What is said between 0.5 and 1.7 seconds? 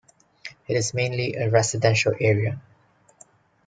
It is mainly a